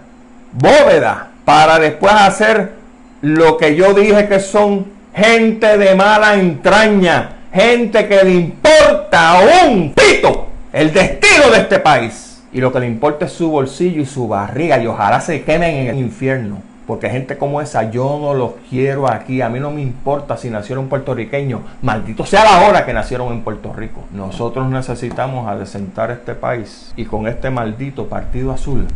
[0.52, 2.72] bóveda para después hacer
[3.20, 9.92] lo que yo dije que son gente de mala entraña, gente que le importa un
[9.92, 12.44] pito el destino de este país.
[12.50, 15.76] Y lo que le importa es su bolsillo y su barriga y ojalá se quemen
[15.76, 16.62] en el infierno.
[16.88, 19.42] Porque gente como esa yo no los quiero aquí.
[19.42, 21.60] A mí no me importa si nacieron puertorriqueños.
[21.82, 24.04] Maldito sea la hora que nacieron en Puerto Rico.
[24.10, 26.94] Nosotros necesitamos adecentar este país.
[26.96, 28.86] Y con este maldito partido azul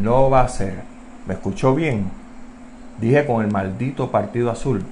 [0.00, 0.76] no va a ser.
[1.26, 2.10] ¿Me escuchó bien?
[2.98, 4.82] Dije con el maldito partido azul.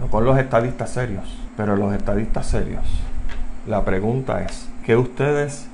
[0.00, 1.36] No con los estadistas serios.
[1.54, 2.82] Pero los estadistas serios.
[3.66, 5.66] La pregunta es, ¿qué ustedes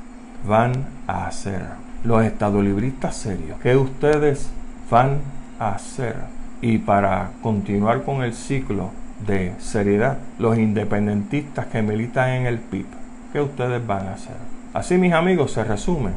[0.44, 1.62] van a hacer?
[2.02, 4.48] Los estadolibristas serios, ¿qué ustedes
[4.90, 6.16] van a hacer?
[6.60, 8.90] Y para continuar con el ciclo
[9.26, 12.86] de seriedad, los independentistas que militan en el PIB,
[13.32, 14.36] ¿qué ustedes van a hacer?
[14.74, 16.10] Así, mis amigos, se resume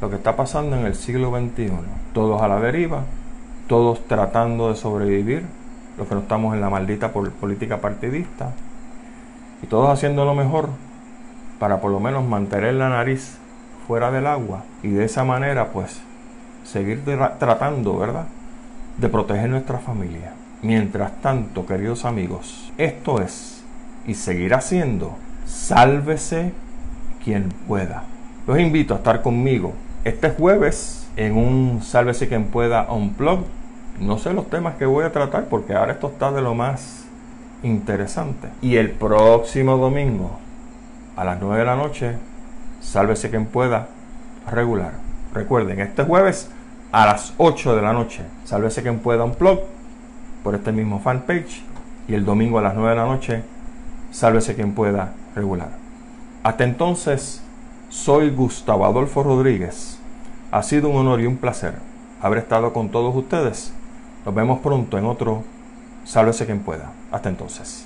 [0.00, 1.70] lo que está pasando en el siglo XXI.
[2.12, 3.04] Todos a la deriva,
[3.68, 5.44] todos tratando de sobrevivir,
[5.96, 8.52] los que no estamos en la maldita política partidista,
[9.62, 10.68] y todos haciendo lo mejor
[11.58, 13.38] para por lo menos mantener la nariz
[13.86, 16.00] fuera del agua y de esa manera pues
[16.64, 17.02] seguir
[17.38, 18.26] tratando, ¿verdad?
[18.98, 20.32] De proteger nuestra familia.
[20.62, 23.62] Mientras tanto, queridos amigos, esto es
[24.06, 25.16] y seguirá siendo,
[25.46, 26.52] sálvese
[27.22, 28.04] quien pueda.
[28.46, 29.72] Los invito a estar conmigo
[30.04, 32.86] este jueves en un Sálvese quien pueda
[33.16, 33.44] blog.
[34.00, 37.04] No sé los temas que voy a tratar porque ahora esto está de lo más
[37.62, 38.48] interesante.
[38.60, 40.38] Y el próximo domingo
[41.16, 42.16] a las 9 de la noche,
[42.80, 43.88] sálvese quien pueda,
[44.50, 44.92] regular.
[45.32, 46.50] Recuerden, este jueves
[46.94, 49.62] a las 8 de la noche, sálvese quien pueda un blog
[50.44, 51.64] por este mismo fanpage.
[52.06, 53.42] Y el domingo a las 9 de la noche,
[54.12, 55.70] sálvese quien pueda, regular.
[56.44, 57.42] Hasta entonces,
[57.88, 59.98] soy Gustavo Adolfo Rodríguez.
[60.52, 61.74] Ha sido un honor y un placer
[62.22, 63.72] haber estado con todos ustedes.
[64.24, 65.42] Nos vemos pronto en otro
[66.04, 66.92] Sálvese quien pueda.
[67.10, 67.82] Hasta entonces.